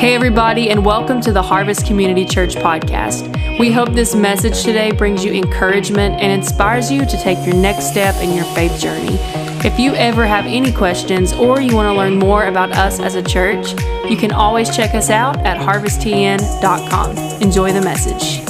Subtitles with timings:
[0.00, 3.58] Hey, everybody, and welcome to the Harvest Community Church podcast.
[3.58, 7.90] We hope this message today brings you encouragement and inspires you to take your next
[7.90, 9.18] step in your faith journey.
[9.62, 13.14] If you ever have any questions or you want to learn more about us as
[13.14, 13.72] a church,
[14.08, 17.42] you can always check us out at harvesttn.com.
[17.42, 18.40] Enjoy the message.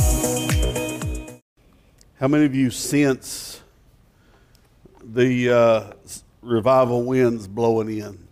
[2.20, 3.60] How many of you sense
[5.02, 5.92] the uh,
[6.42, 8.29] revival winds blowing in?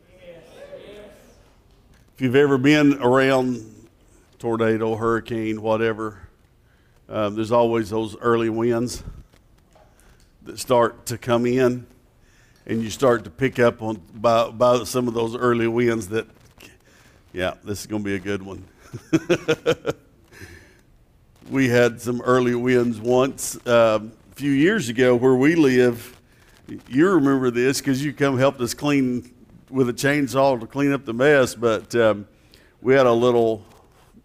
[2.18, 3.64] If you've ever been around
[4.40, 6.18] tornado, hurricane, whatever,
[7.08, 9.04] um, there's always those early winds
[10.42, 11.86] that start to come in,
[12.66, 16.26] and you start to pick up on by, by some of those early winds that,
[17.32, 18.64] yeah, this is going to be a good one.
[21.48, 26.20] we had some early winds once uh, a few years ago where we live.
[26.88, 29.37] You remember this because you come helped us clean
[29.70, 32.26] with a chainsaw to clean up the mess, but um,
[32.80, 33.64] we had a little,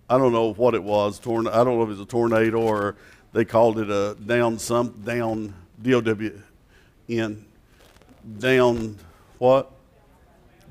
[0.09, 2.61] I don't know what it was, torn, I don't know if it was a tornado
[2.61, 2.95] or
[3.33, 7.45] they called it a down some, down, D-O-W-N,
[8.39, 8.97] down
[9.37, 9.71] what?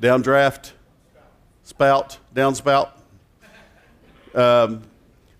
[0.00, 0.72] Downdraft?
[1.64, 2.18] Spout?
[2.34, 2.90] Downspout?
[4.34, 4.82] Um,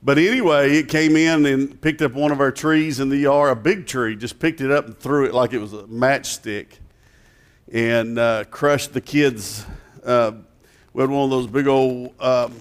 [0.02, 3.56] but anyway, it came in and picked up one of our trees in the yard,
[3.56, 6.78] a big tree, just picked it up and threw it like it was a matchstick
[7.72, 9.64] and uh, crushed the kids.
[10.04, 10.32] Uh,
[10.92, 12.54] we had one of those big old um,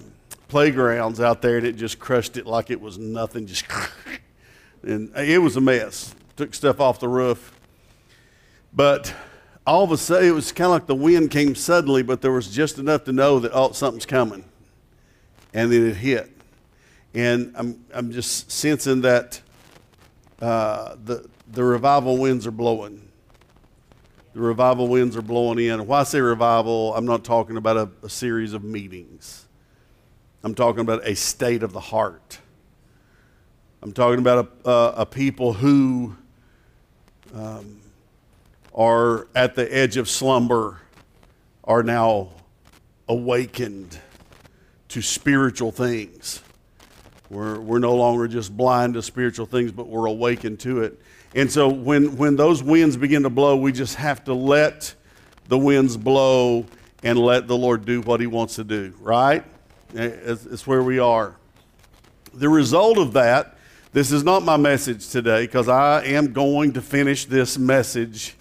[0.48, 3.46] playgrounds out there, and it just crushed it like it was nothing.
[3.46, 3.66] Just
[4.82, 6.14] and it was a mess.
[6.36, 7.52] Took stuff off the roof,
[8.72, 9.14] but
[9.66, 12.32] all of a sudden it was kind of like the wind came suddenly, but there
[12.32, 14.44] was just enough to know that oh something's coming,
[15.52, 16.30] and then it hit,
[17.12, 19.42] and I'm I'm just sensing that
[20.40, 23.01] uh, the the revival winds are blowing
[24.34, 25.86] the revival winds are blowing in.
[25.86, 29.46] Why I say revival, I'm not talking about a, a series of meetings.
[30.42, 32.38] I'm talking about a state of the heart.
[33.82, 36.16] I'm talking about a, a, a people who
[37.34, 37.80] um,
[38.74, 40.80] are at the edge of slumber,
[41.64, 42.30] are now
[43.08, 43.98] awakened
[44.88, 46.42] to spiritual things.
[47.30, 51.00] We're, we're no longer just blind to spiritual things, but we're awakened to it.
[51.34, 54.94] And so when, when those winds begin to blow, we just have to let
[55.48, 56.66] the winds blow
[57.02, 59.44] and let the Lord do what He wants to do, right?
[59.94, 61.36] It's, where we are.
[62.34, 63.56] The result of that,
[63.92, 68.36] this is not my message today because I am going to finish this message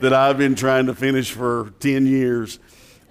[0.00, 2.58] that I've been trying to finish for 10 years.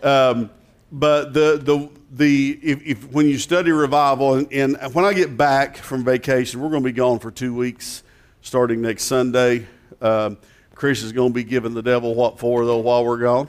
[0.02, 0.50] Um,
[0.92, 5.36] but the, the, the, if, if, when you study revival, and, and when I get
[5.38, 8.04] back from vacation, we're going to be gone for two weeks
[8.44, 9.66] starting next Sunday.
[10.02, 10.38] Um,
[10.76, 13.48] Chris is going to be giving the devil what for though while we're gone.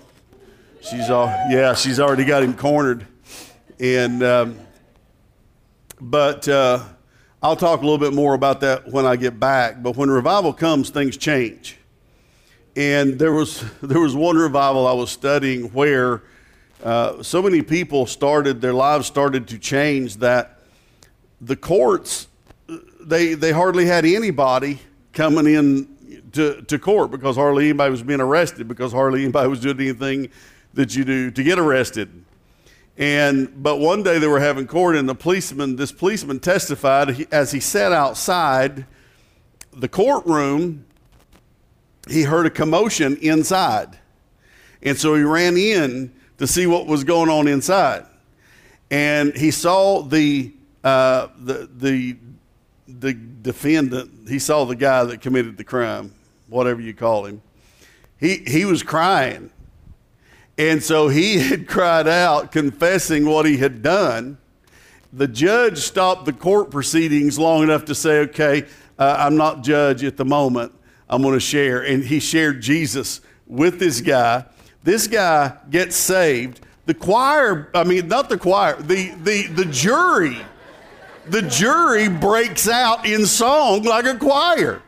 [0.80, 3.04] She's all yeah, she's already got him cornered,
[3.80, 4.58] and um,
[6.00, 6.82] but uh,
[7.42, 9.82] I'll talk a little bit more about that when I get back.
[9.82, 11.76] But when revival comes, things change,
[12.76, 16.22] and there was there was one revival I was studying where
[16.84, 20.60] uh, so many people started their lives started to change that
[21.40, 22.28] the courts
[23.04, 24.80] they, they hardly had anybody
[25.12, 25.88] coming in
[26.32, 30.30] to, to court because hardly anybody was being arrested because hardly anybody was doing anything
[30.74, 32.24] that you do to get arrested.
[32.96, 37.50] And but one day they were having court, and the policeman, this policeman testified as
[37.50, 38.86] he sat outside
[39.72, 40.86] the courtroom.
[42.08, 43.98] He heard a commotion inside,
[44.82, 48.04] and so he ran in to see what was going on inside,
[48.92, 50.52] and he saw the
[50.84, 52.16] uh, the the
[52.86, 56.12] the defendant, he saw the guy that committed the crime,
[56.48, 57.42] whatever you call him.
[58.18, 59.50] He, he was crying.
[60.56, 64.38] And so he had cried out, confessing what he had done.
[65.12, 68.66] The judge stopped the court proceedings long enough to say, okay,
[68.98, 70.72] uh, I'm not judge at the moment.
[71.08, 71.82] I'm going to share.
[71.82, 74.44] And he shared Jesus with this guy.
[74.82, 76.60] This guy gets saved.
[76.86, 80.36] The choir, I mean, not the choir, the, the, the jury
[81.28, 84.82] the jury breaks out in song like a choir.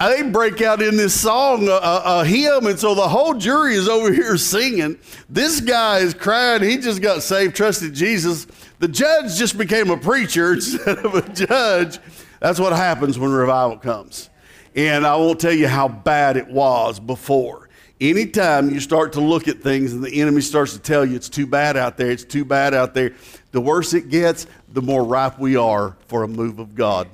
[0.00, 3.88] They break out in this song, a, a, hymn, and so the whole jury is
[3.88, 4.98] over here singing.
[5.30, 6.62] This guy is crying.
[6.62, 8.46] He just got saved, trusted Jesus.
[8.80, 12.00] The judge just became a preacher instead of a judge.
[12.40, 14.30] That's what happens when revival comes.
[14.74, 17.68] And I won't tell you how bad it was before.
[18.00, 21.28] Anytime you start to look at things and the enemy starts to tell you it's
[21.28, 23.14] too bad out there, it's too bad out there,
[23.54, 27.06] the worse it gets, the more ripe we are for a move of God.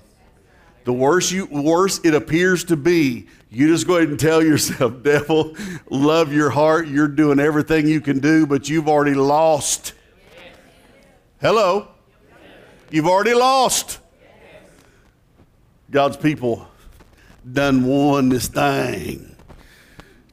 [0.84, 5.02] The worse you worse it appears to be, you just go ahead and tell yourself,
[5.02, 5.54] devil,
[5.90, 9.92] love your heart, you're doing everything you can do, but you've already lost.
[11.42, 11.88] Hello?
[12.90, 13.98] You've already lost.
[15.90, 16.66] God's people
[17.52, 19.36] done won this thing.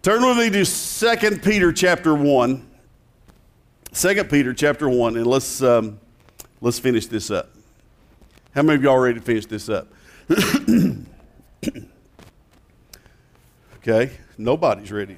[0.03, 2.66] Turn with me to 2 Peter chapter 1.
[3.97, 5.99] 2 Peter chapter 1, and let's, um,
[6.61, 7.49] let's finish this up.
[8.53, 9.87] How many of you already finished this up?
[13.77, 15.17] okay, nobody's ready.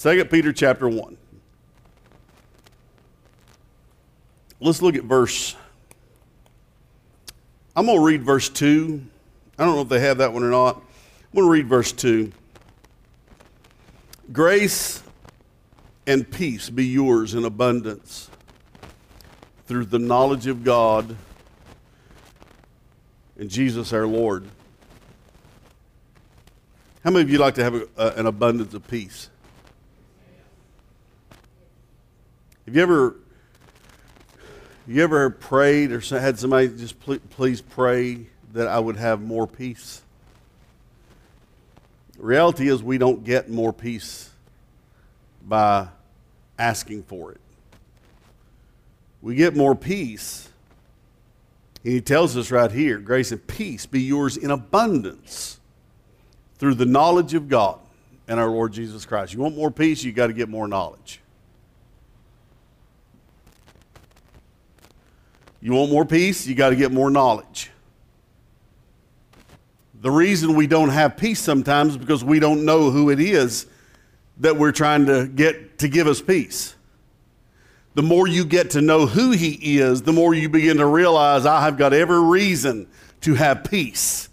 [0.00, 1.18] 2 Peter chapter 1.
[4.58, 5.54] Let's look at verse.
[7.76, 9.04] I'm going to read verse 2.
[9.58, 10.76] I don't know if they have that one or not.
[10.76, 12.32] I'm going to read verse 2.
[14.32, 15.01] Grace
[16.06, 18.28] and peace be yours in abundance
[19.66, 21.16] through the knowledge of God
[23.38, 24.46] and Jesus our Lord.
[27.04, 29.28] How many of you like to have a, uh, an abundance of peace?
[32.66, 33.16] Have you ever
[34.86, 36.96] you ever prayed or had somebody just
[37.30, 40.02] please pray that I would have more peace?
[42.16, 44.31] The reality is we don't get more peace
[45.52, 45.86] by
[46.58, 47.40] asking for it.
[49.20, 50.48] We get more peace.
[51.84, 55.60] And he tells us right here grace and peace be yours in abundance
[56.56, 57.78] through the knowledge of God
[58.26, 59.34] and our Lord Jesus Christ.
[59.34, 61.20] You want more peace, you got to get more knowledge.
[65.60, 67.70] You want more peace, you got to get more knowledge.
[70.00, 73.66] The reason we don't have peace sometimes is because we don't know who it is
[74.38, 76.74] that we're trying to get to give us peace.
[77.94, 81.44] The more you get to know who He is, the more you begin to realize
[81.44, 82.88] I have got every reason
[83.22, 84.28] to have peace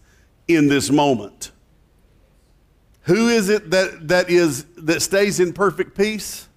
[0.48, 1.52] in this moment.
[3.04, 6.48] Who is it that, that is that stays in perfect peace?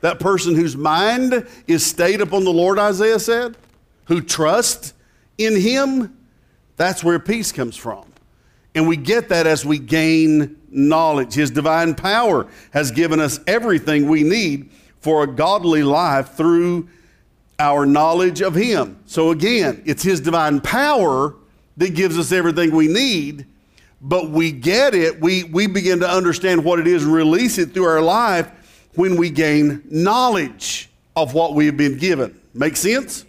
[0.00, 3.56] That person whose mind is stayed upon the Lord, Isaiah said,
[4.04, 4.92] who trusts
[5.38, 6.18] in him.
[6.76, 8.04] That's where peace comes from.
[8.74, 11.34] And we get that as we gain knowledge.
[11.34, 16.88] His divine power has given us everything we need for a godly life through
[17.58, 18.98] our knowledge of Him.
[19.06, 21.34] So again, it's His divine power
[21.76, 23.46] that gives us everything we need,
[24.00, 27.72] but we get it, we, we begin to understand what it is and release it
[27.72, 28.50] through our life
[28.94, 32.40] when we gain knowledge of what we have been given.
[32.52, 33.24] Make sense?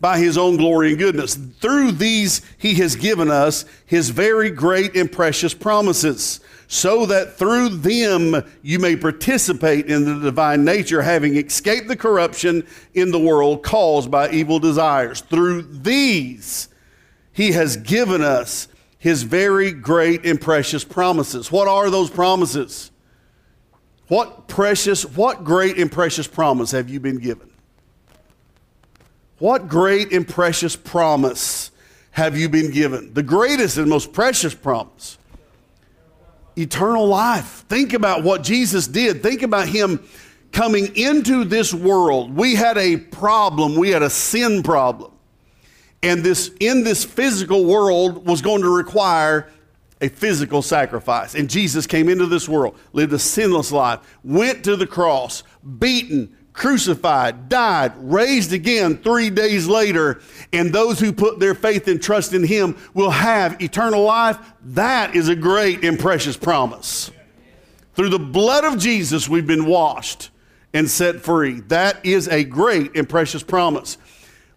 [0.00, 1.34] By his own glory and goodness.
[1.34, 7.68] Through these, he has given us his very great and precious promises, so that through
[7.68, 13.62] them you may participate in the divine nature, having escaped the corruption in the world
[13.62, 15.20] caused by evil desires.
[15.20, 16.68] Through these,
[17.32, 21.52] he has given us his very great and precious promises.
[21.52, 22.90] What are those promises?
[24.08, 27.50] What precious, what great and precious promise have you been given?
[29.38, 31.70] What great and precious promise
[32.12, 33.12] have you been given?
[33.12, 35.18] The greatest and most precious promise
[36.58, 37.64] eternal life.
[37.68, 39.22] Think about what Jesus did.
[39.22, 40.02] Think about him
[40.52, 42.34] coming into this world.
[42.34, 45.12] We had a problem, we had a sin problem.
[46.02, 49.50] And this in this physical world was going to require
[50.00, 51.34] a physical sacrifice.
[51.34, 55.42] And Jesus came into this world, lived a sinless life, went to the cross,
[55.78, 60.20] beaten, crucified, died, raised again three days later,
[60.52, 64.38] and those who put their faith and trust in him will have eternal life.
[64.64, 67.12] That is a great and precious promise.
[67.94, 70.30] Through the blood of Jesus, we've been washed
[70.72, 71.60] and set free.
[71.60, 73.98] That is a great and precious promise.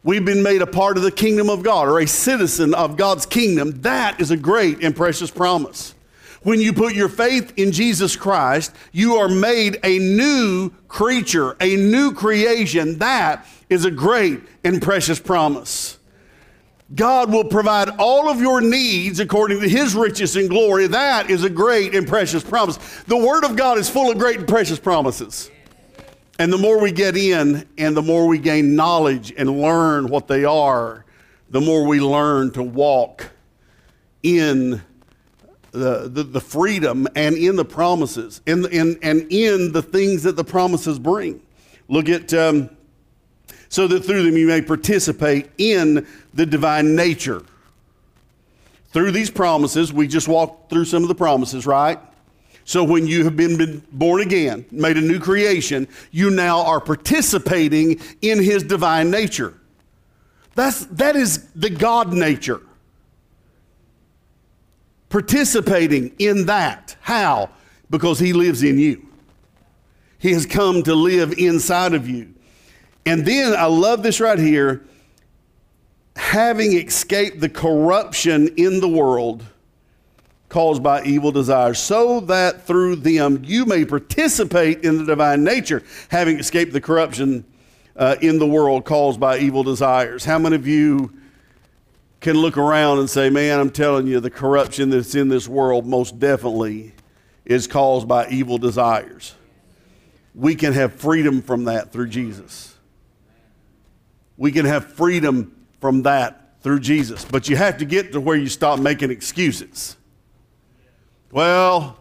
[0.01, 3.25] We've been made a part of the kingdom of God or a citizen of God's
[3.25, 3.81] kingdom.
[3.81, 5.93] That is a great and precious promise.
[6.43, 11.75] When you put your faith in Jesus Christ, you are made a new creature, a
[11.75, 12.99] new creation.
[12.99, 15.99] That is a great and precious promise.
[16.95, 20.87] God will provide all of your needs according to his riches and glory.
[20.87, 22.77] That is a great and precious promise.
[23.03, 25.51] The Word of God is full of great and precious promises.
[26.39, 30.27] And the more we get in and the more we gain knowledge and learn what
[30.27, 31.05] they are,
[31.49, 33.29] the more we learn to walk
[34.23, 34.81] in
[35.71, 40.35] the, the, the, freedom and in the promises and, and, and in the things that
[40.35, 41.41] the promises bring.
[41.87, 42.69] Look at, um,
[43.69, 47.43] so that through them you may participate in the divine nature.
[48.91, 51.99] Through these promises, we just walked through some of the promises, right?
[52.65, 56.79] So when you have been, been born again, made a new creation, you now are
[56.79, 59.53] participating in his divine nature.
[60.55, 62.61] That's, that is the God nature
[65.09, 66.95] participating in that.
[67.01, 67.49] How?
[67.89, 69.07] Because He lives in you.
[70.19, 72.33] He has come to live inside of you.
[73.05, 74.85] And then I love this right here
[76.15, 79.45] having escaped the corruption in the world
[80.49, 85.83] caused by evil desires, so that through them you may participate in the divine nature,
[86.09, 87.45] having escaped the corruption
[87.95, 90.25] uh, in the world caused by evil desires.
[90.25, 91.13] How many of you
[92.19, 95.85] can look around and say, Man, I'm telling you, the corruption that's in this world
[95.85, 96.93] most definitely
[97.45, 99.35] is caused by evil desires?
[100.35, 102.75] We can have freedom from that through Jesus.
[104.37, 107.25] We can have freedom from that through Jesus.
[107.25, 109.97] But you have to get to where you stop making excuses.
[111.31, 111.97] Well,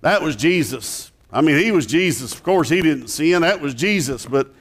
[0.00, 1.12] that was Jesus.
[1.32, 2.32] I mean, he was Jesus.
[2.32, 3.42] Of course, he didn't sin.
[3.42, 4.24] That was Jesus.
[4.26, 4.52] But,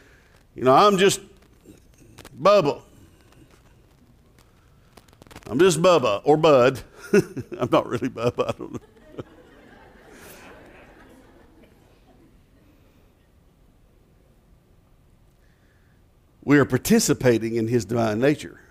[0.55, 1.21] you know, I'm just
[2.39, 2.81] Bubba.
[5.49, 6.81] I'm just Bubba or Bud.
[7.13, 8.49] I'm not really Bubba.
[8.49, 8.79] I don't know.
[16.47, 18.61] we are participating in his divine nature,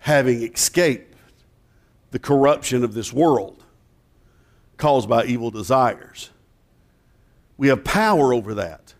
[0.00, 1.16] having escaped
[2.10, 3.64] the corruption of this world
[4.76, 6.28] caused by evil desires.
[7.56, 8.92] We have power over that.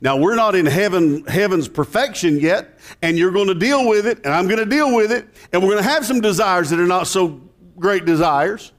[0.00, 4.18] Now we're not in heaven heaven's perfection yet, and you're going to deal with it,
[4.24, 6.80] and I'm going to deal with it, and we're going to have some desires that
[6.80, 7.40] are not so
[7.78, 8.72] great desires.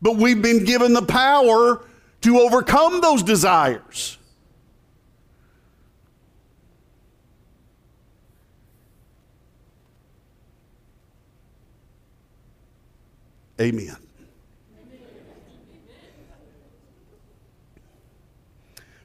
[0.00, 1.84] But we've been given the power
[2.22, 4.18] to overcome those desires.
[13.60, 13.96] Amen.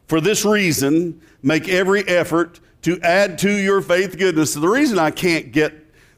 [0.07, 4.53] For this reason, make every effort to add to your faith goodness.
[4.53, 5.73] So the reason I can't get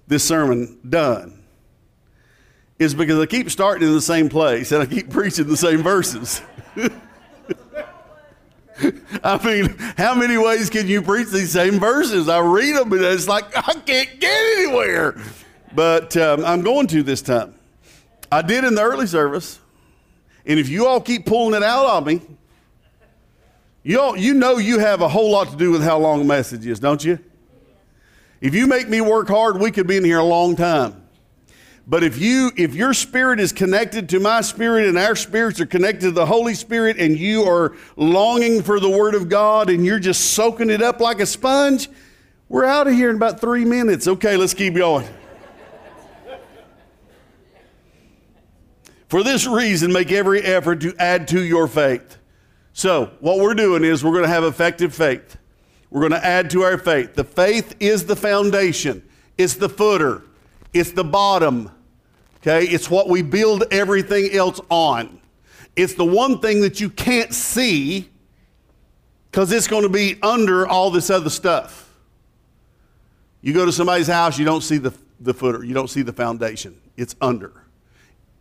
[0.08, 1.44] this sermon done
[2.80, 5.84] is because I keep starting in the same place and I keep preaching the same
[5.84, 6.42] verses.
[9.24, 12.28] I mean, how many ways can you preach these same verses?
[12.28, 15.22] I read them and it's like, I can't get anywhere.
[15.76, 17.54] But um, I'm going to this time.
[18.32, 19.60] I did in the early service.
[20.46, 22.22] And if you all keep pulling it out on me,
[23.84, 26.66] you, you know you have a whole lot to do with how long a message
[26.66, 27.20] is, don't you?
[28.42, 31.04] If you make me work hard, we could be in here a long time.
[31.90, 35.66] But if you if your spirit is connected to my spirit and our spirits are
[35.66, 39.84] connected to the Holy Spirit and you are longing for the word of God and
[39.84, 41.90] you're just soaking it up like a sponge,
[42.48, 44.08] we're out of here in about 3 minutes.
[44.08, 45.08] Okay, let's keep going.
[49.08, 52.19] For this reason, make every effort to add to your faith.
[52.80, 55.36] So, what we're doing is we're going to have effective faith.
[55.90, 57.14] We're going to add to our faith.
[57.14, 59.04] The faith is the foundation,
[59.38, 60.24] it's the footer,
[60.72, 61.72] it's the bottom.
[62.38, 62.64] Okay?
[62.64, 65.20] It's what we build everything else on.
[65.76, 68.10] It's the one thing that you can't see
[69.30, 71.94] because it's going to be under all this other stuff.
[73.42, 76.14] You go to somebody's house, you don't see the, the footer, you don't see the
[76.14, 76.80] foundation.
[76.96, 77.66] It's under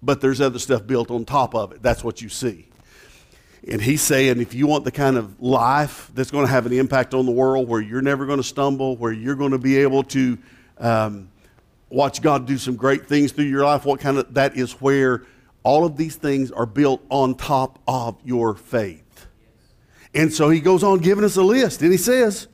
[0.01, 1.83] but there's other stuff built on top of it.
[1.83, 2.68] That's what you see.
[3.67, 6.73] And he's saying if you want the kind of life that's going to have an
[6.73, 9.79] impact on the world where you're never going to stumble, where you're going to be
[9.79, 10.39] able to
[10.79, 11.29] um,
[11.91, 15.25] watch God do some great things through your life, what kind of that is where
[15.65, 19.27] all of these things are built on top of your faith.
[20.15, 22.49] And so he goes on giving us a list, and he says,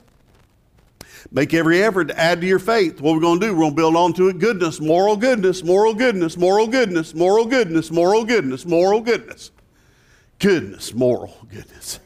[1.31, 3.01] Make every effort to add to your faith.
[3.01, 5.95] What we're going to do, we're going to build onto it goodness, moral goodness, moral
[5.95, 9.51] goodness, moral goodness, moral goodness, moral goodness, moral goodness.
[10.45, 12.01] Goodness, moral goodness.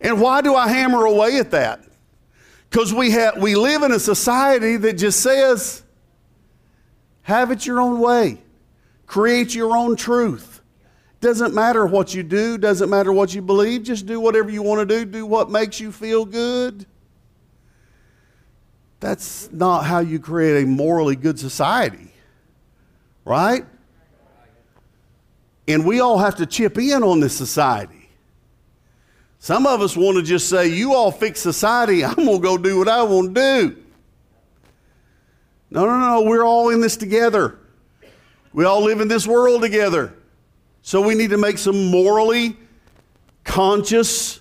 [0.00, 1.84] And why do I hammer away at that?
[2.70, 5.82] Because we, have, we live in a society that just says,
[7.20, 8.40] have it your own way,
[9.06, 10.62] create your own truth.
[11.20, 14.88] Doesn't matter what you do, doesn't matter what you believe, just do whatever you want
[14.88, 16.86] to do, do what makes you feel good.
[19.00, 22.14] That's not how you create a morally good society,
[23.26, 23.66] right?
[25.72, 28.08] And we all have to chip in on this society.
[29.38, 32.58] Some of us want to just say, You all fix society, I'm going to go
[32.58, 33.76] do what I want to do.
[35.70, 37.58] No, no, no, we're all in this together.
[38.52, 40.14] We all live in this world together.
[40.82, 42.56] So we need to make some morally
[43.44, 44.40] conscious,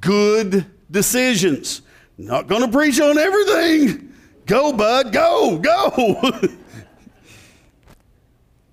[0.00, 1.82] good decisions.
[2.18, 4.12] Not going to preach on everything.
[4.44, 6.40] Go, bud, go, go.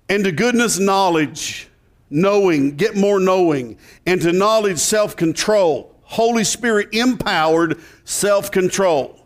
[0.08, 1.67] and to goodness, knowledge,
[2.10, 5.94] knowing, get more knowing, and to knowledge, self control.
[6.02, 9.20] Holy Spirit empowered self control.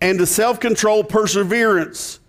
[0.00, 2.20] And to self control, perseverance.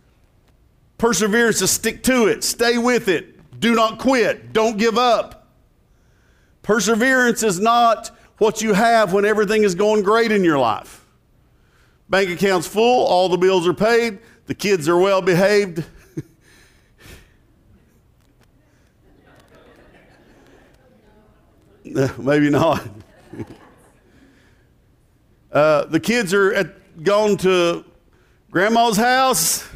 [0.98, 4.52] Perseverance to stick to it, stay with it, do not quit.
[4.52, 5.48] Don't give up.
[6.64, 11.06] Perseverance is not what you have when everything is going great in your life.
[12.10, 15.84] Bank account's full, all the bills are paid, the kids are well behaved.
[22.18, 22.88] Maybe not.
[25.52, 27.86] uh, the kids are at, gone to
[28.52, 29.68] grandma's house.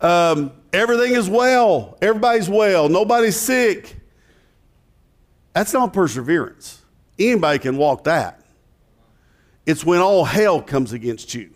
[0.00, 1.98] Um, everything is well.
[2.00, 2.88] Everybody's well.
[2.88, 3.96] Nobody's sick.
[5.52, 6.82] That's not perseverance.
[7.18, 8.40] Anybody can walk that.
[9.66, 11.50] It's when all hell comes against you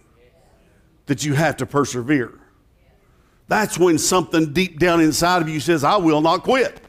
[1.06, 2.38] that you have to persevere.
[3.48, 6.80] That's when something deep down inside of you says, I will not quit.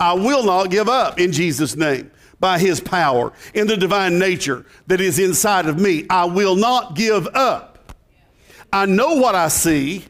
[0.00, 4.64] I will not give up in Jesus' name by his power in the divine nature
[4.86, 6.06] that is inside of me.
[6.08, 7.94] I will not give up.
[8.72, 10.04] I know what I see,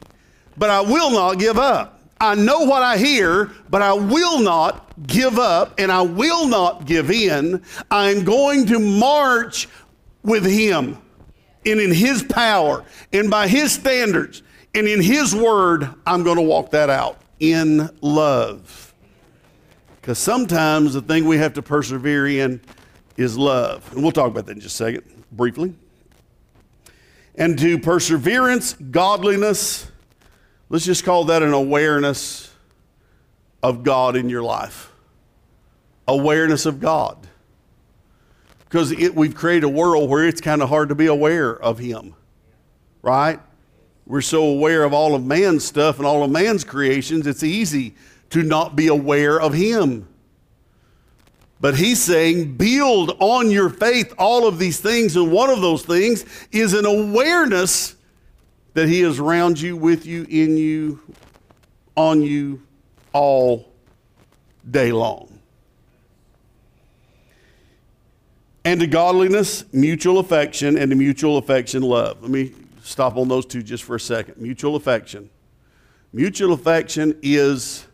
[0.56, 2.00] but I will not give up.
[2.20, 6.85] I know what I hear, but I will not give up and I will not
[6.85, 7.62] give in.
[7.90, 9.68] I'm going to march
[10.23, 10.99] with Him
[11.64, 14.42] and in His power and by His standards
[14.75, 18.89] and in His word, I'm going to walk that out in love.
[20.00, 22.61] Because sometimes the thing we have to persevere in
[23.16, 23.90] is love.
[23.92, 25.75] And we'll talk about that in just a second, briefly.
[27.35, 29.90] And to perseverance, godliness,
[30.69, 32.52] let's just call that an awareness
[33.62, 34.90] of God in your life
[36.09, 37.16] awareness of God.
[38.64, 42.14] Because we've created a world where it's kind of hard to be aware of Him,
[43.02, 43.40] right?
[44.07, 47.95] We're so aware of all of man's stuff and all of man's creations, it's easy
[48.31, 50.07] to not be aware of Him.
[51.61, 55.83] But he's saying, build on your faith all of these things, and one of those
[55.83, 57.97] things is an awareness
[58.73, 61.01] that He is around you, with you, in you,
[61.97, 62.63] on you,
[63.13, 63.71] all
[64.71, 65.31] day long.
[68.65, 72.23] and to godliness, mutual affection, and to mutual affection, love.
[72.23, 74.37] Let me stop on those two just for a second.
[74.37, 75.31] Mutual affection.
[76.12, 77.87] Mutual affection is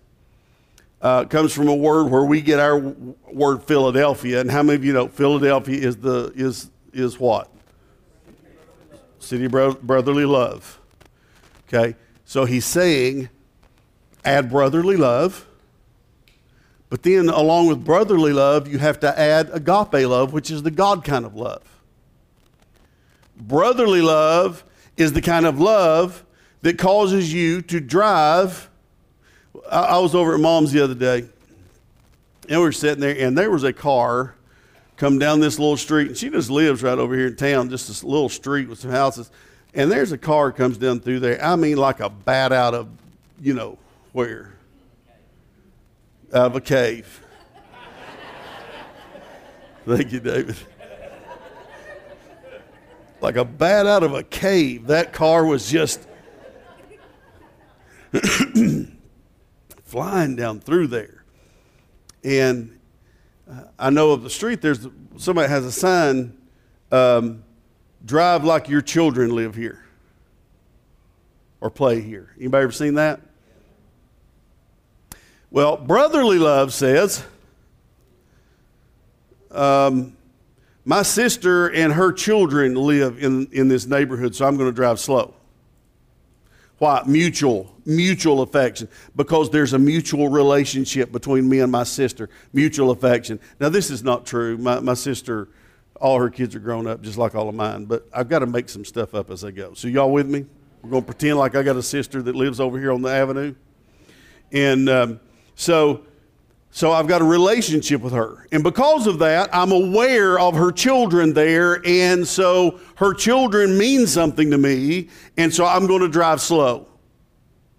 [1.07, 4.85] uh, comes from a word where we get our word Philadelphia, and how many of
[4.85, 7.51] you know Philadelphia is the is is what?
[9.19, 10.81] City of brotherly love.
[11.69, 13.29] Okay, so he's saying,
[14.25, 15.47] add brotherly love
[16.88, 20.71] but then, along with brotherly love, you have to add agape love, which is the
[20.71, 21.62] God kind of love.
[23.37, 24.64] Brotherly love
[24.97, 26.25] is the kind of love
[26.62, 28.71] that causes you to drive.
[29.71, 31.29] I, was over at mom's the other day,
[32.49, 34.35] and we were sitting there, and there was a car
[34.97, 37.88] come down this little street, and she just lives right over here in town, just
[37.88, 39.31] this little street with some houses.
[39.75, 41.42] And there's a car comes down through there.
[41.45, 42.88] I mean, like a bat out of,
[43.40, 43.79] you know,
[44.12, 44.57] where?
[46.33, 47.23] out of a cave.
[49.87, 50.57] Thank you, David.
[53.21, 54.88] Like a bat out of a cave.
[54.88, 56.07] That car was just
[59.87, 61.25] flying down through there.
[62.22, 62.79] And
[63.51, 66.37] uh, I know of the street, there's somebody has a sign
[66.92, 67.44] um,
[68.05, 69.85] drive like your children live here
[71.61, 72.35] or play here.
[72.38, 73.20] Anybody ever seen that?
[75.51, 77.25] Well, brotherly love says,
[79.53, 80.16] um,
[80.85, 85.01] my sister and her children live in, in this neighborhood, so I'm going to drive
[85.01, 85.36] slow.
[86.78, 87.02] Why?
[87.06, 88.88] Mutual, mutual affection.
[89.14, 92.28] Because there's a mutual relationship between me and my sister.
[92.52, 93.40] Mutual affection.
[93.60, 94.58] Now, this is not true.
[94.58, 95.48] My, my sister,
[96.00, 98.46] all her kids are grown up, just like all of mine, but I've got to
[98.46, 99.72] make some stuff up as I go.
[99.74, 100.44] So, y'all with me?
[100.82, 103.10] We're going to pretend like I got a sister that lives over here on the
[103.10, 103.54] avenue.
[104.52, 105.20] And um,
[105.54, 106.06] so,
[106.76, 108.46] so I've got a relationship with her.
[108.52, 111.80] And because of that, I'm aware of her children there.
[111.86, 115.08] And so her children mean something to me.
[115.38, 116.86] And so I'm going to drive slow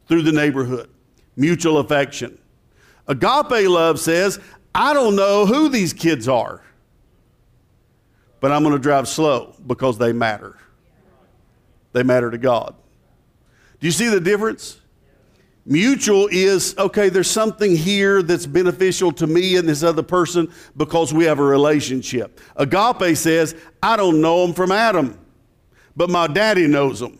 [0.08, 0.90] through the neighborhood.
[1.36, 2.40] Mutual affection.
[3.08, 4.40] Agape love says,
[4.74, 6.64] I don't know who these kids are,
[8.40, 10.58] but I'm going to drive slow because they matter.
[11.94, 12.74] They matter to God.
[13.80, 14.82] Do you see the difference?
[15.70, 21.14] Mutual is, okay, there's something here that's beneficial to me and this other person because
[21.14, 22.40] we have a relationship.
[22.56, 23.54] Agape says,
[23.84, 25.20] I don't know them from Adam,
[25.94, 27.20] but my daddy knows them.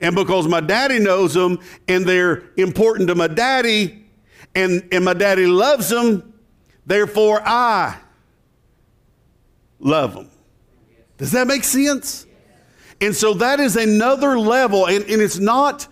[0.00, 4.06] And because my daddy knows them and they're important to my daddy
[4.54, 6.32] and, and my daddy loves them,
[6.86, 7.98] therefore I
[9.78, 10.30] love them.
[11.18, 12.26] Does that make sense?
[13.02, 15.86] And so that is another level, and, and it's not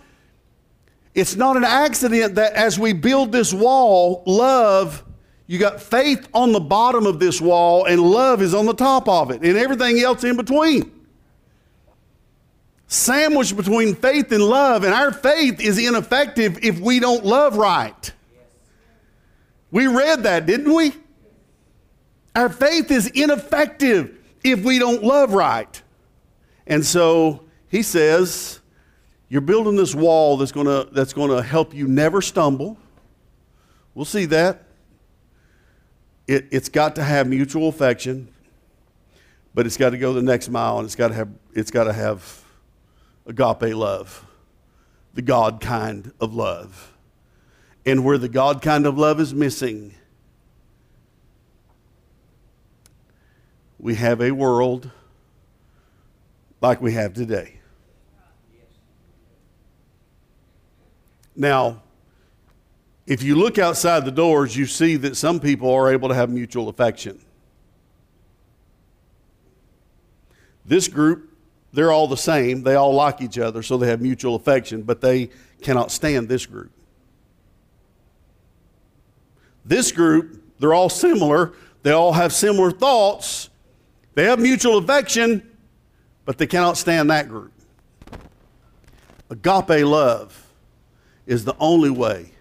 [1.13, 5.03] it's not an accident that as we build this wall, love
[5.47, 9.07] You got faith on the bottom of this wall, and love is on the top
[9.09, 10.89] of it, and everything else in between.
[12.87, 18.11] Sandwiched between faith and love, and our faith is ineffective if we don't love right.
[19.71, 20.93] We read that, didn't we?
[22.35, 25.81] Our faith is ineffective if we don't love right.
[26.65, 28.59] And so he says,
[29.33, 32.77] You're building this wall that's going that's to help you never stumble.
[33.95, 34.61] We'll see that.
[36.27, 38.31] It, it's got to have mutual affection,
[39.55, 41.85] but it's got to go the next mile and it's got to have, it's got
[41.85, 42.43] to have
[43.25, 44.23] agape love,
[45.15, 46.95] the God kind of love.
[47.87, 49.95] And where the God kind of love is missing,
[53.79, 54.91] we have a world
[56.61, 57.61] like we have today.
[61.35, 61.81] Now,
[63.05, 66.29] if you look outside the doors, you see that some people are able to have
[66.29, 67.19] mutual affection.
[70.65, 71.29] This group,
[71.73, 72.63] they're all the same.
[72.63, 75.29] They all like each other, so they have mutual affection, but they
[75.61, 76.71] cannot stand this group.
[79.65, 81.53] This group, they're all similar.
[81.81, 83.49] They all have similar thoughts.
[84.13, 85.49] They have mutual affection,
[86.25, 87.51] but they cannot stand that group.
[89.29, 90.42] Agape love
[91.25, 92.31] is the only way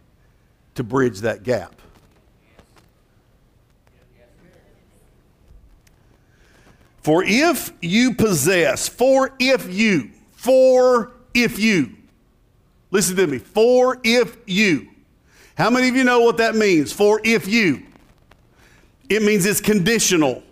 [0.74, 1.74] to bridge that gap.
[7.02, 11.96] For if you possess, for if you, for if you,
[12.90, 14.88] listen to me, for if you.
[15.56, 16.92] How many of you know what that means?
[16.92, 17.82] For if you.
[19.08, 20.42] It means it's conditional.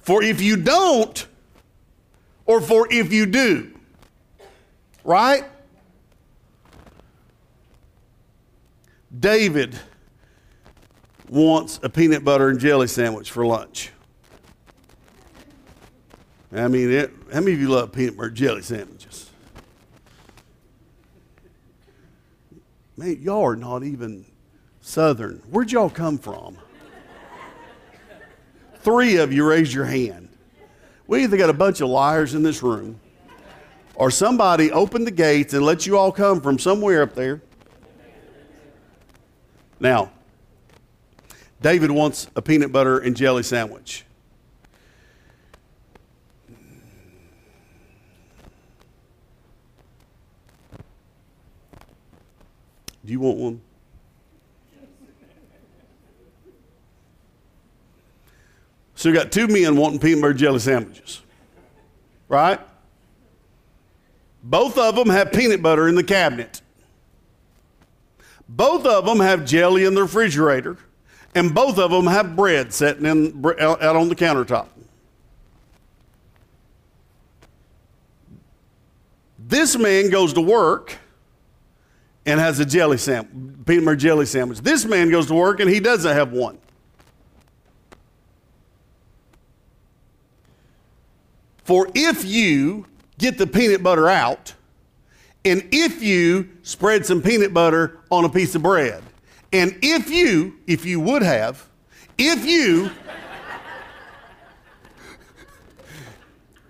[0.00, 1.26] For if you don't,
[2.46, 3.72] or for if you do.
[5.04, 5.44] Right?
[9.18, 9.78] David
[11.28, 13.90] wants a peanut butter and jelly sandwich for lunch.
[16.54, 19.30] I mean, it, how many of you love peanut butter and jelly sandwiches?
[22.96, 24.26] Man, y'all are not even
[24.80, 25.42] Southern.
[25.50, 26.58] Where'd y'all come from?
[28.80, 30.28] Three of you raise your hand.
[31.06, 33.00] We either got a bunch of liars in this room,
[33.94, 37.40] or somebody opened the gates and let you all come from somewhere up there.
[39.82, 40.12] Now,
[41.60, 44.04] David wants a peanut butter and jelly sandwich.
[53.04, 53.60] Do you want one?
[58.94, 61.22] So we got two men wanting peanut butter jelly sandwiches,
[62.28, 62.60] right?
[64.44, 66.61] Both of them have peanut butter in the cabinet.
[68.54, 70.76] Both of them have jelly in the refrigerator,
[71.34, 74.66] and both of them have bread sitting in, out on the countertop.
[79.38, 80.98] This man goes to work
[82.26, 84.60] and has a jelly sandwich, peanut butter jelly sandwich.
[84.60, 86.58] This man goes to work and he doesn't have one.
[91.64, 92.84] For if you
[93.18, 94.54] get the peanut butter out,
[95.44, 99.02] and if you spread some peanut butter on a piece of bread,
[99.52, 101.68] and if you, if you would have,
[102.16, 102.90] if you,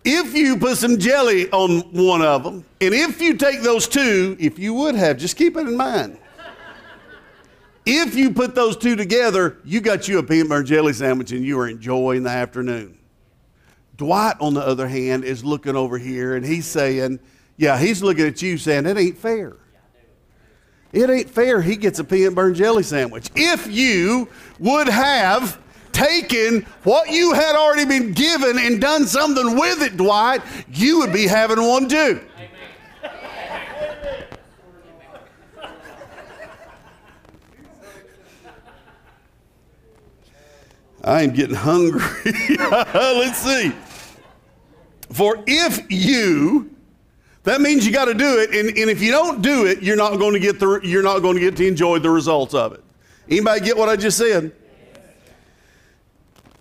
[0.04, 4.37] if you put some jelly on one of them, and if you take those two,
[4.40, 6.18] if you would have, just keep it in mind.
[7.85, 11.44] If you put those two together, you got you a peanut butter jelly sandwich and
[11.44, 12.96] you are enjoying the afternoon.
[13.96, 17.18] Dwight, on the other hand, is looking over here and he's saying,
[17.56, 19.56] yeah, he's looking at you saying, it ain't fair.
[20.92, 23.28] It ain't fair he gets a peanut butter and jelly sandwich.
[23.34, 25.58] If you would have
[25.92, 31.12] taken what you had already been given and done something with it, Dwight, you would
[31.12, 32.20] be having one too.
[41.04, 42.00] I am getting hungry.
[42.94, 43.72] Let's see.
[45.10, 46.70] For if you
[47.44, 49.96] that means you got to do it, and, and if you don't do it, you're
[49.96, 52.72] not going to get the you're not going to get to enjoy the results of
[52.72, 52.85] it.
[53.28, 54.52] Anybody get what I just said?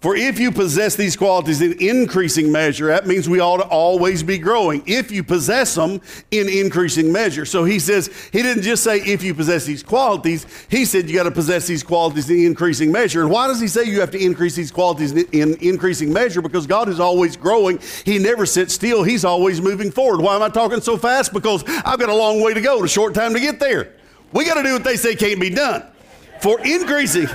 [0.01, 4.23] For if you possess these qualities in increasing measure, that means we ought to always
[4.23, 4.81] be growing.
[4.87, 7.45] If you possess them in increasing measure.
[7.45, 11.15] So he says, he didn't just say if you possess these qualities, he said you
[11.15, 13.21] got to possess these qualities in increasing measure.
[13.21, 16.41] And why does he say you have to increase these qualities in increasing measure?
[16.41, 17.79] Because God is always growing.
[18.03, 20.23] He never sits still, he's always moving forward.
[20.23, 21.31] Why am I talking so fast?
[21.31, 23.93] Because I've got a long way to go, and a short time to get there.
[24.33, 25.83] We got to do what they say can't be done.
[26.41, 27.27] For increasing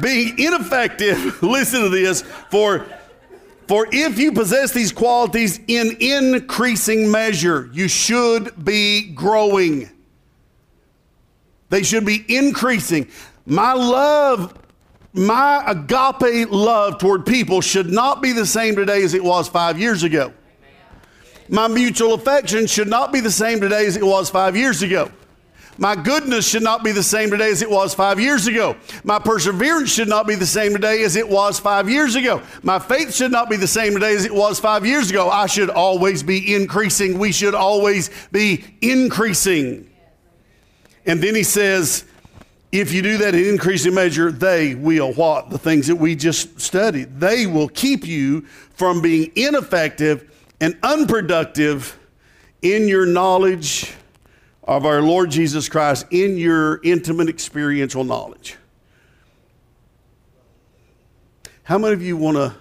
[0.00, 2.86] being ineffective, listen to this, for
[3.68, 9.90] for if you possess these qualities in increasing measure, you should be growing.
[11.70, 13.08] They should be increasing.
[13.46, 14.58] My love,
[15.14, 19.78] my agape love toward people should not be the same today as it was five
[19.78, 20.34] years ago.
[21.48, 25.10] My mutual affection should not be the same today as it was five years ago.
[25.78, 28.76] My goodness should not be the same today as it was five years ago.
[29.04, 32.42] My perseverance should not be the same today as it was five years ago.
[32.62, 35.30] My faith should not be the same today as it was five years ago.
[35.30, 37.18] I should always be increasing.
[37.18, 39.88] We should always be increasing.
[41.06, 42.04] And then he says,
[42.70, 45.50] if you do that in increasing measure, they will what?
[45.50, 47.18] The things that we just studied.
[47.18, 48.42] They will keep you
[48.74, 50.30] from being ineffective
[50.60, 51.98] and unproductive
[52.62, 53.94] in your knowledge
[54.64, 58.56] of our Lord Jesus Christ in your intimate experiential knowledge.
[61.64, 62.54] How many of you want to,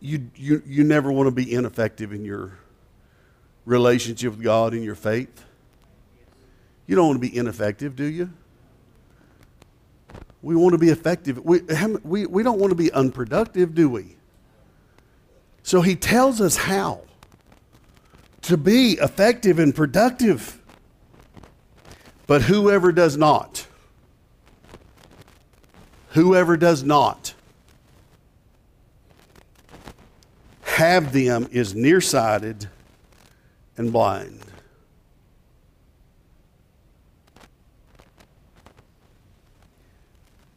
[0.00, 2.58] you, you, you never want to be ineffective in your
[3.64, 5.44] relationship with God, in your faith?
[6.86, 8.30] You don't want to be ineffective, do you?
[10.42, 11.38] We want to be effective.
[11.44, 11.60] We,
[12.02, 14.16] we, we don't want to be unproductive, do we?
[15.62, 17.02] So he tells us how
[18.42, 20.60] to be effective and productive.
[22.26, 23.66] But whoever does not,
[26.10, 27.34] whoever does not
[30.62, 32.68] have them is nearsighted
[33.76, 34.40] and blind.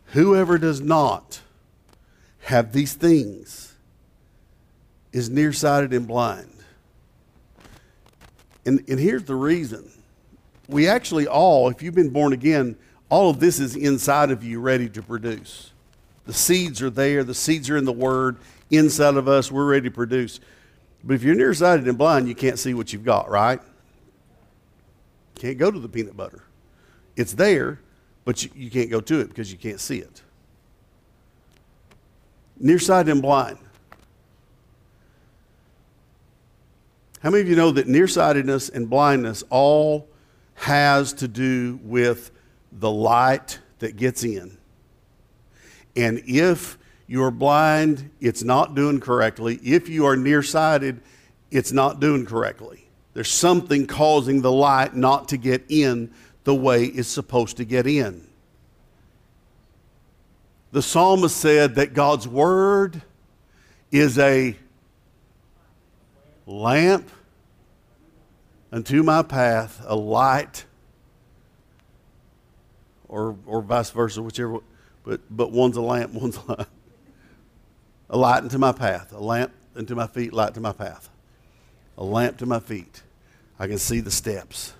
[0.07, 1.41] Whoever does not
[2.41, 3.73] have these things
[5.11, 6.52] is nearsighted and blind.
[8.65, 9.89] And, and here's the reason.
[10.67, 12.77] We actually all, if you've been born again,
[13.09, 15.71] all of this is inside of you ready to produce.
[16.25, 18.37] The seeds are there, the seeds are in the Word,
[18.71, 20.39] inside of us, we're ready to produce.
[21.03, 23.59] But if you're nearsighted and blind, you can't see what you've got, right?
[25.35, 26.43] Can't go to the peanut butter.
[27.17, 27.79] It's there,
[28.23, 30.21] but you, you can't go to it because you can't see it.
[32.57, 33.57] Nearsighted and blind.
[37.23, 40.09] How many of you know that nearsightedness and blindness all
[40.55, 42.31] has to do with
[42.73, 44.57] the light that gets in?
[45.95, 49.57] And if you're blind, it's not doing correctly.
[49.63, 50.99] If you are nearsighted,
[51.49, 52.89] it's not doing correctly.
[53.13, 56.11] There's something causing the light not to get in
[56.43, 58.27] the way it's supposed to get in.
[60.73, 63.01] The psalmist said that God's word
[63.93, 64.57] is a
[66.45, 67.09] lamp
[68.71, 70.65] unto my path, a light,
[73.07, 74.59] or, or vice versa, whichever,
[75.03, 76.67] but, but one's a lamp, one's a light.
[78.09, 81.09] A light unto my path, a lamp unto my feet, light to my path.
[81.97, 83.01] A lamp to my feet.
[83.59, 84.73] I can see the steps.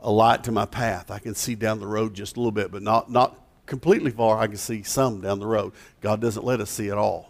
[0.00, 1.10] A light to my path.
[1.10, 4.38] I can see down the road just a little bit, but not, not completely far.
[4.38, 5.72] I can see some down the road.
[6.00, 7.29] God doesn't let us see it all.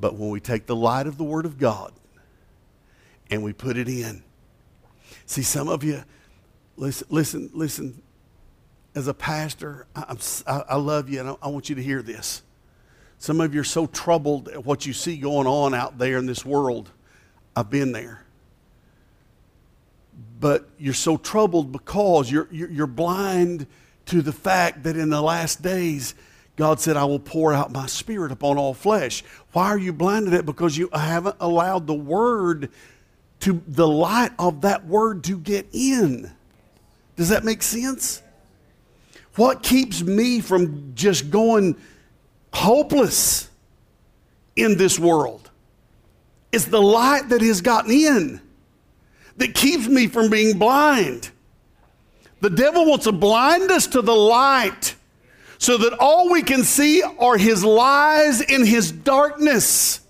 [0.00, 1.92] But when we take the light of the Word of God
[3.30, 4.22] and we put it in,
[5.26, 6.02] see, some of you,
[6.76, 8.02] listen, listen, listen.
[8.92, 12.42] As a pastor, I, I love you and I, I want you to hear this.
[13.18, 16.26] Some of you are so troubled at what you see going on out there in
[16.26, 16.90] this world.
[17.54, 18.24] I've been there.
[20.40, 23.66] But you're so troubled because you're, you're, you're blind
[24.06, 26.14] to the fact that in the last days,
[26.60, 29.24] God said, I will pour out my spirit upon all flesh.
[29.52, 30.44] Why are you blinded at?
[30.44, 32.68] Because you haven't allowed the word
[33.40, 36.30] to, the light of that word to get in.
[37.16, 38.22] Does that make sense?
[39.36, 41.76] What keeps me from just going
[42.52, 43.48] hopeless
[44.54, 45.50] in this world
[46.52, 48.38] is the light that has gotten in
[49.38, 51.30] that keeps me from being blind.
[52.42, 54.96] The devil wants to blind us to the light
[55.60, 60.00] so that all we can see are his lies in his darkness.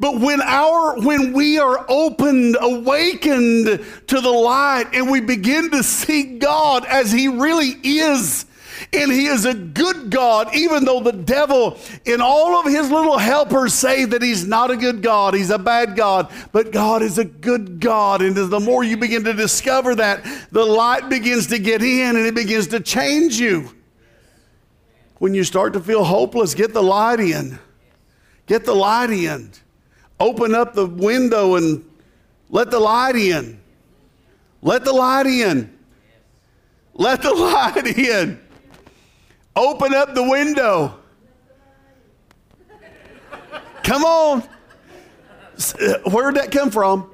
[0.00, 5.82] But when our when we are opened, awakened to the light and we begin to
[5.82, 8.46] see God as he really is,
[8.94, 13.18] and he is a good God, even though the devil and all of his little
[13.18, 16.32] helpers say that he's not a good God, he's a bad God.
[16.52, 18.22] But God is a good God.
[18.22, 22.26] And the more you begin to discover that, the light begins to get in and
[22.26, 23.68] it begins to change you.
[25.24, 27.58] When you start to feel hopeless, get the light in.
[28.44, 29.52] Get the light in.
[30.20, 31.82] Open up the window and
[32.50, 33.58] let the light in.
[34.60, 35.74] Let the light in.
[36.92, 38.38] Let the light in.
[39.56, 40.94] Open up the window.
[43.82, 44.42] Come on.
[44.42, 47.10] Uh, where did that come from?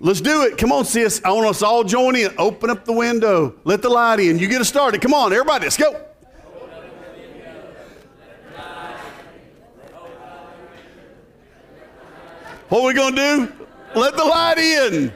[0.00, 0.58] Let's do it.
[0.58, 1.22] Come on, sis.
[1.24, 2.34] I want us all join in.
[2.36, 3.54] Open up the window.
[3.62, 4.40] Let the light in.
[4.40, 5.00] You get us started.
[5.00, 5.66] Come on, everybody.
[5.66, 6.08] Let's go.
[12.72, 14.00] What are we going to do?
[14.00, 15.12] Let the light in.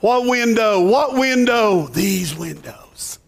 [0.00, 0.84] What window?
[0.84, 1.86] What window?
[1.86, 3.18] These windows.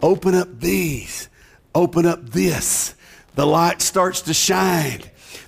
[0.00, 1.28] Open up these.
[1.74, 2.94] Open up this.
[3.34, 5.02] The light starts to shine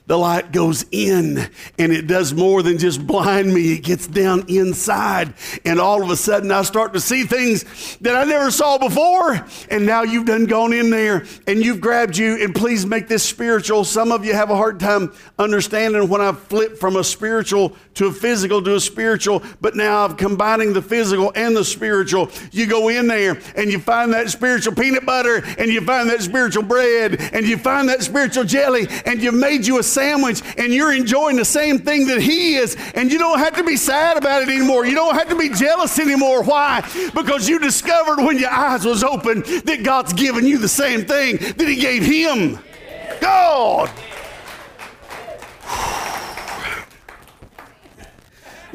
[0.07, 3.73] the light goes in and it does more than just blind me.
[3.73, 5.33] It gets down inside.
[5.65, 9.47] And all of a sudden, I start to see things that I never saw before.
[9.71, 12.43] And now you've done gone in there and you've grabbed you.
[12.43, 13.85] And please make this spiritual.
[13.85, 18.09] Some of you have a hard time understanding when I flip from a spiritual to
[18.09, 22.31] a physical to a spiritual, but now I'm combining the physical and the spiritual.
[22.51, 26.23] You go in there and you find that spiritual peanut butter and you find that
[26.23, 30.73] spiritual bread and you find that spiritual jelly and you've made you a sandwich and
[30.73, 32.77] you're enjoying the same thing that he is.
[32.95, 34.85] And you don't have to be sad about it anymore.
[34.87, 36.43] You don't have to be jealous anymore.
[36.43, 36.81] Why?
[37.15, 41.37] Because you discovered when your eyes was open that God's given you the same thing
[41.37, 42.59] that he gave him.
[43.21, 43.91] God.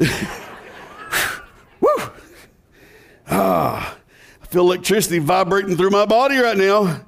[1.80, 1.96] Woo.
[3.30, 3.96] Ah,
[4.42, 7.02] I feel electricity vibrating through my body right now.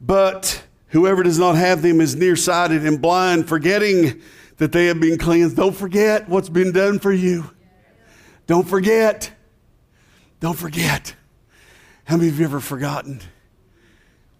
[0.00, 0.59] But
[0.90, 4.20] Whoever does not have them is nearsighted and blind, forgetting
[4.56, 5.56] that they have been cleansed.
[5.56, 7.50] Don't forget what's been done for you.
[8.46, 9.32] Don't forget.
[10.40, 11.14] Don't forget.
[12.04, 13.20] How many of you ever forgotten?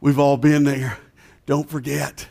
[0.01, 0.99] We've all been there.
[1.47, 2.29] Don't forget.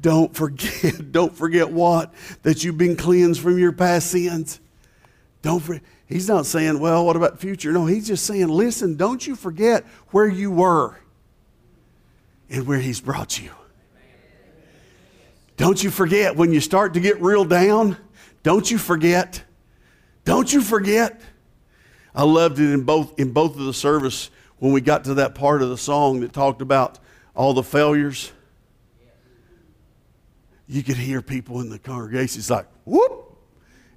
[0.00, 1.12] Don't forget.
[1.12, 2.14] Don't forget what?
[2.42, 4.58] That you've been cleansed from your past sins.
[5.42, 5.82] Don't forget.
[6.06, 7.72] He's not saying, well, what about future?
[7.72, 10.96] No, he's just saying, listen, don't you forget where you were
[12.50, 13.50] and where He's brought you.
[15.56, 17.96] Don't you forget when you start to get real down,
[18.42, 19.42] don't you forget.
[20.24, 21.20] Don't you forget.
[22.14, 25.34] I loved it in both in both of the service when we got to that
[25.34, 26.98] part of the song that talked about
[27.34, 28.32] all the failures.
[30.66, 32.38] You could hear people in the congregation.
[32.38, 33.36] It's like, whoop.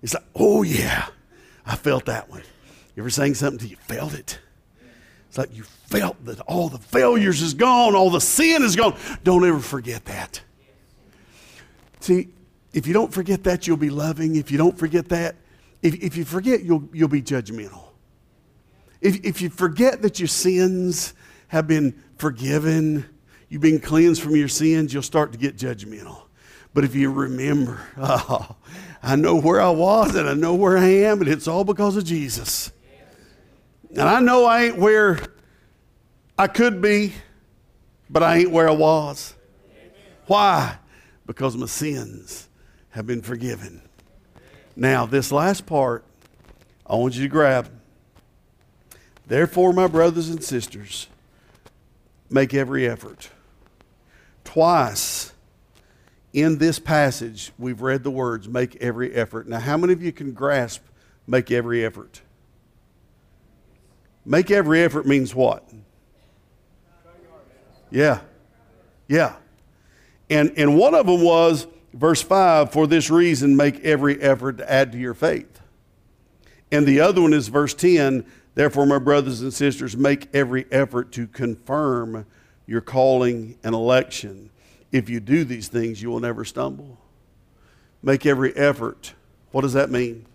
[0.01, 1.07] It's like, oh yeah,
[1.65, 2.43] I felt that one.
[2.95, 4.39] You ever sang something till you felt it?
[5.33, 8.95] It's like you felt that all the failures is gone, all the sin is gone.
[9.23, 10.39] Don't ever forget that.
[12.01, 12.27] See,
[12.71, 14.35] if you don't forget that, you'll be loving.
[14.35, 15.37] If you don't forget that,
[15.81, 17.81] if, if you forget, you'll, you'll be judgmental.
[19.01, 21.15] If, if you forget that your sins
[21.47, 23.09] have been forgiven,
[23.49, 26.25] you've been cleansed from your sins, you'll start to get judgmental.
[26.75, 28.55] But if you remember, oh,
[29.01, 31.97] I know where I was and I know where I am, and it's all because
[31.97, 32.71] of Jesus.
[33.93, 35.19] And I know I ain't where
[36.37, 37.13] I could be,
[38.09, 39.35] but I ain't where I was.
[40.25, 40.77] Why?
[41.25, 42.49] Because my sins
[42.89, 43.81] have been forgiven.
[44.75, 46.03] Now, this last part,
[46.87, 47.69] I want you to grab.
[49.27, 51.07] Therefore, my brothers and sisters,
[52.29, 53.29] make every effort.
[54.43, 55.33] Twice
[56.33, 59.47] in this passage, we've read the words, make every effort.
[59.47, 60.81] Now, how many of you can grasp
[61.27, 62.21] make every effort?
[64.25, 65.69] Make every effort means what?
[67.91, 68.21] Yeah.
[69.07, 69.35] Yeah.
[70.29, 74.71] And, and one of them was, verse 5, for this reason, make every effort to
[74.71, 75.61] add to your faith.
[76.71, 81.11] And the other one is verse 10, therefore, my brothers and sisters, make every effort
[81.13, 82.25] to confirm
[82.65, 84.49] your calling and election.
[84.91, 86.97] If you do these things, you will never stumble.
[88.01, 89.13] Make every effort.
[89.51, 90.25] What does that mean?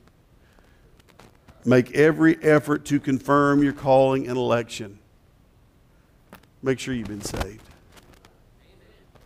[1.69, 4.99] Make every effort to confirm your calling and election.
[6.63, 7.61] Make sure you've been saved.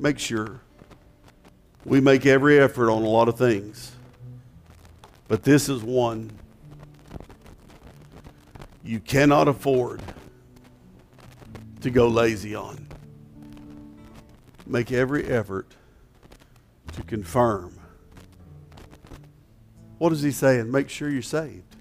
[0.01, 0.61] Make sure.
[1.85, 3.93] We make every effort on a lot of things.
[5.29, 6.33] But this is one
[8.83, 10.03] you cannot afford
[11.83, 12.88] to go lazy on.
[14.67, 15.77] Make every effort
[16.95, 17.79] to confirm.
[19.99, 20.73] What is he saying?
[20.73, 21.71] Make sure you're saved.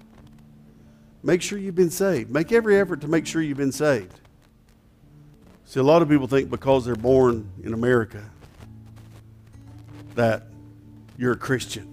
[1.22, 2.30] Make sure you've been saved.
[2.30, 4.18] Make every effort to make sure you've been saved.
[5.64, 8.28] See, a lot of people think because they're born in America
[10.14, 10.44] that
[11.16, 11.88] you're a Christian.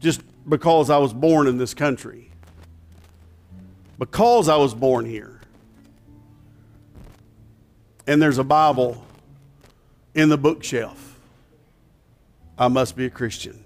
[0.00, 2.30] Just because I was born in this country.
[3.98, 5.40] Because I was born here.
[8.06, 9.04] And there's a Bible
[10.14, 11.18] in the bookshelf.
[12.58, 13.64] I must be a Christian.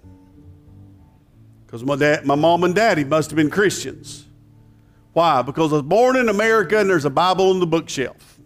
[1.75, 4.27] Because my, dad, my mom and daddy must have been Christians.
[5.13, 5.43] Why?
[5.43, 8.39] Because I was born in America and there's a Bible on the bookshelf.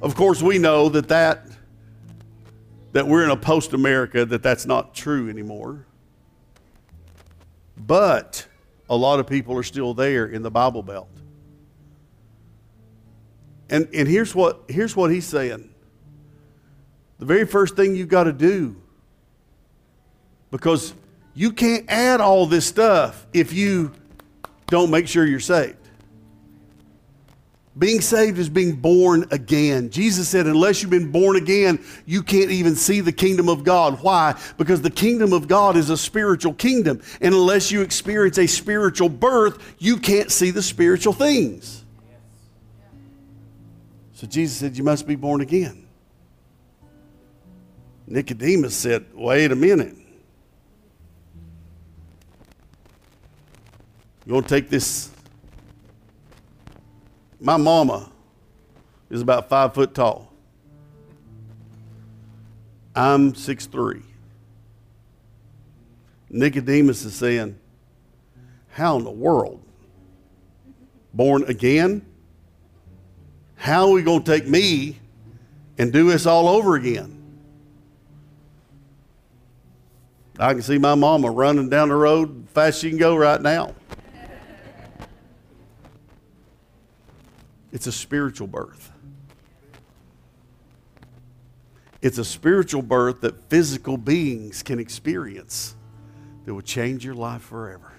[0.00, 1.48] Of course, we know that that,
[2.92, 5.84] that we're in a post America, that that's not true anymore.
[7.76, 8.46] But
[8.88, 11.10] a lot of people are still there in the Bible Belt.
[13.68, 15.68] And, and here's, what, here's what he's saying
[17.18, 18.80] the very first thing you've got to do,
[20.52, 20.94] because
[21.34, 23.92] you can't add all this stuff if you
[24.66, 25.76] don't make sure you're saved.
[27.78, 29.90] Being saved is being born again.
[29.90, 34.02] Jesus said, unless you've been born again, you can't even see the kingdom of God.
[34.02, 34.38] Why?
[34.58, 37.00] Because the kingdom of God is a spiritual kingdom.
[37.20, 41.84] And unless you experience a spiritual birth, you can't see the spiritual things.
[44.12, 45.86] So Jesus said, You must be born again.
[48.06, 49.96] Nicodemus said, Wait a minute.
[54.26, 55.10] You want to take this
[57.40, 58.10] my mama
[59.08, 60.30] is about five foot tall.
[62.94, 64.02] I'm six three.
[66.28, 67.58] Nicodemus is saying,
[68.68, 69.62] How in the world?
[71.14, 72.04] Born again?
[73.56, 74.98] How are we going to take me
[75.76, 77.16] and do this all over again?
[80.38, 83.74] I can see my mama running down the road fast she can go right now.
[87.72, 88.92] It's a spiritual birth.
[92.02, 95.76] It's a spiritual birth that physical beings can experience
[96.44, 97.92] that will change your life forever.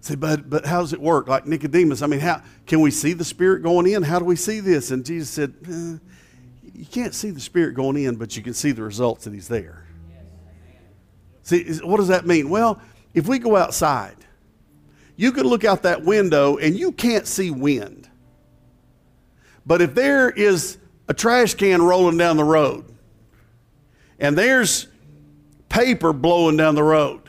[0.00, 1.28] Say, but but how does it work?
[1.28, 4.02] Like Nicodemus, I mean, how can we see the Spirit going in?
[4.02, 4.90] How do we see this?
[4.90, 5.98] And Jesus said, eh,
[6.74, 9.46] you can't see the Spirit going in, but you can see the results that He's
[9.46, 9.86] there.
[11.44, 12.50] See, what does that mean?
[12.50, 12.80] Well,
[13.14, 14.16] if we go outside
[15.16, 18.08] you can look out that window and you can't see wind.
[19.64, 22.84] But if there is a trash can rolling down the road
[24.18, 24.88] and there's
[25.68, 27.22] paper blowing down the road,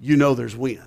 [0.00, 0.82] you know there's wind.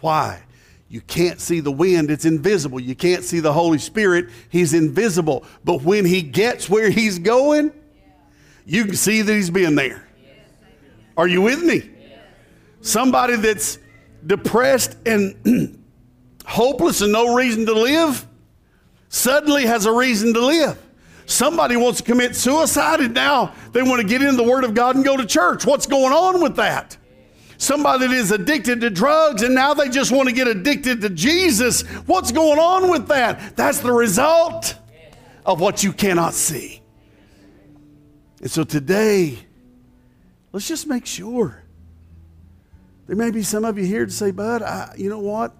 [0.00, 0.42] Why?
[0.88, 2.78] You can't see the wind, it's invisible.
[2.78, 5.44] You can't see the Holy Spirit, He's invisible.
[5.64, 7.72] But when He gets where He's going,
[8.64, 10.06] you can see that He's been there.
[11.16, 11.90] Are you with me?
[12.80, 13.78] Somebody that's
[14.26, 15.78] depressed and
[16.46, 18.26] hopeless and no reason to live
[19.08, 20.80] suddenly has a reason to live.
[21.26, 24.74] Somebody wants to commit suicide and now they want to get into the Word of
[24.74, 25.64] God and go to church.
[25.64, 26.96] What's going on with that?
[27.56, 31.10] Somebody that is addicted to drugs and now they just want to get addicted to
[31.10, 31.82] Jesus.
[32.06, 33.56] What's going on with that?
[33.56, 34.76] That's the result
[35.46, 36.82] of what you cannot see.
[38.40, 39.38] And so today,
[40.52, 41.63] let's just make sure
[43.06, 45.54] there may be some of you here to say, Bud, I, you know what?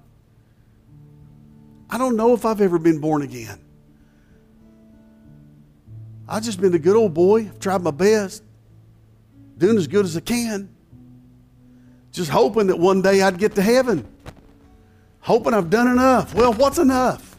[1.91, 3.59] I don't know if I've ever been born again.
[6.27, 7.43] I've just been a good old boy.
[7.43, 8.43] I've tried my best,
[9.59, 10.71] doing as good as I can.
[12.13, 14.07] Just hoping that one day I'd get to heaven.
[15.21, 16.35] Hoping I've done enough.
[16.35, 17.39] Well, what's enough?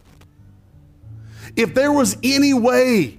[1.56, 3.18] If there was any way,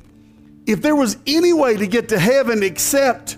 [0.65, 3.37] if there was any way to get to heaven except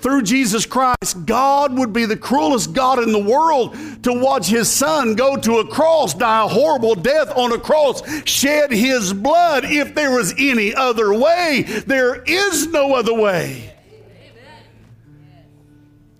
[0.00, 4.70] through Jesus Christ, God would be the cruelest God in the world to watch his
[4.70, 9.64] son go to a cross, die a horrible death on a cross, shed his blood
[9.64, 11.62] if there was any other way.
[11.86, 13.74] There is no other way.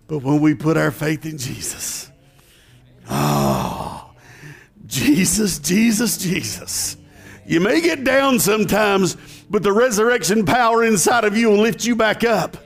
[0.09, 2.11] But when we put our faith in Jesus,
[3.11, 4.11] oh,
[4.87, 6.97] Jesus, Jesus, Jesus.
[7.47, 9.16] You may get down sometimes,
[9.49, 12.57] but the resurrection power inside of you will lift you back up.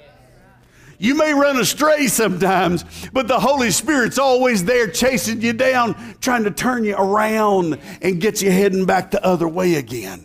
[1.03, 6.45] You may run astray sometimes, but the Holy Spirit's always there chasing you down, trying
[6.45, 10.25] to turn you around and get you heading back the other way again.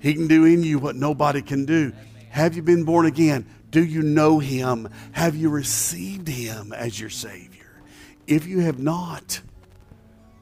[0.00, 1.92] He can do in you what nobody can do.
[2.30, 3.44] Have you been born again?
[3.70, 4.88] Do you know Him?
[5.12, 7.70] Have you received Him as your Savior?
[8.26, 9.42] If you have not,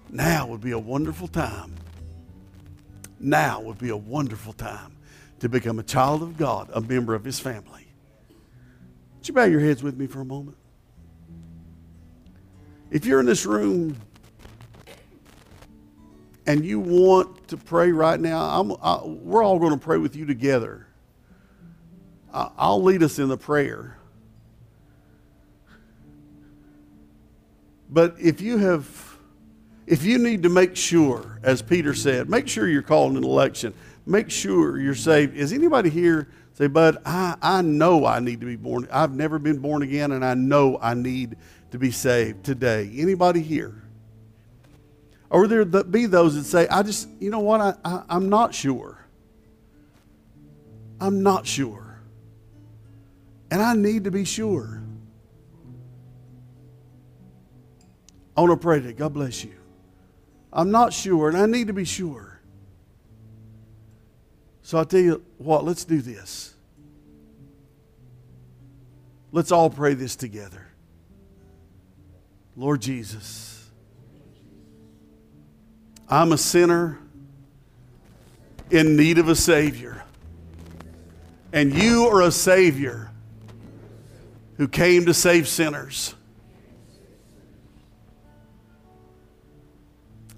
[0.09, 1.75] now would be a wonderful time.
[3.19, 4.93] Now would be a wonderful time
[5.41, 7.88] to become a child of God, a member of His family.
[9.29, 10.57] You bow your heads with me for a moment?
[12.91, 14.01] If you're in this room
[16.47, 20.25] and you want to pray right now, I, we're all going to pray with you
[20.25, 20.87] together.
[22.33, 23.99] I, I'll lead us in the prayer.
[27.91, 29.19] But if you have,
[29.87, 33.75] if you need to make sure, as Peter said, make sure you're calling an election.
[34.07, 35.37] Make sure you're saved.
[35.37, 38.89] Is anybody here Say, Bud, I, I know I need to be born.
[38.91, 41.37] I've never been born again, and I know I need
[41.71, 42.91] to be saved today?
[42.97, 43.81] Anybody here?
[45.31, 48.57] Or there be those that say, I just, you know what, I, I, I'm not
[48.57, 48.99] sure.
[51.01, 52.01] I'm not sure.
[53.53, 54.83] And I need to be sure.
[58.37, 58.95] I want to pray today.
[58.95, 59.55] God bless you.
[60.53, 62.41] I'm not sure, and I need to be sure.
[64.63, 66.55] So I'll tell you what, let's do this.
[69.33, 70.67] Let's all pray this together.
[72.57, 73.71] Lord Jesus,
[76.09, 76.99] I'm a sinner
[78.71, 80.03] in need of a Savior.
[81.53, 83.11] And you are a Savior
[84.57, 86.15] who came to save sinners.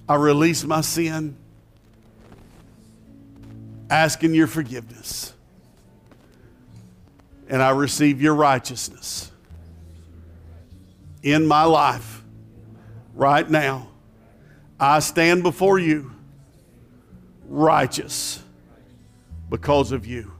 [0.08, 1.36] I release my sin,
[3.90, 5.34] asking your forgiveness.
[7.48, 9.32] And I receive your righteousness
[11.22, 12.22] in my life
[13.14, 13.88] right now.
[14.78, 16.12] I stand before you
[17.48, 18.42] righteous
[19.50, 20.32] because of you.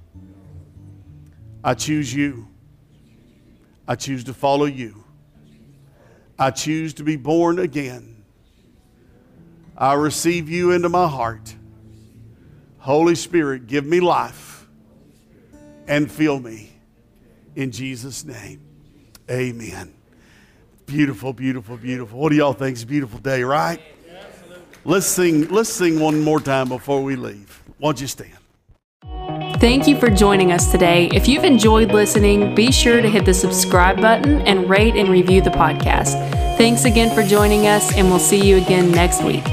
[1.63, 2.47] I choose you.
[3.87, 5.05] I choose to follow you.
[6.39, 8.25] I choose to be born again.
[9.77, 11.55] I receive you into my heart.
[12.81, 14.67] Holy Spirit, give me life
[15.87, 16.73] and fill me.
[17.55, 18.61] In Jesus' name,
[19.31, 19.93] amen.
[20.87, 22.19] Beautiful, beautiful, beautiful.
[22.19, 22.75] What do y'all think?
[22.75, 23.81] It's a beautiful day, right?
[24.85, 27.63] Let's sing, let's sing one more time before we leave.
[27.79, 28.33] Won't you stand?
[29.61, 31.11] Thank you for joining us today.
[31.13, 35.43] If you've enjoyed listening, be sure to hit the subscribe button and rate and review
[35.43, 36.15] the podcast.
[36.57, 39.45] Thanks again for joining us, and we'll see you again next week.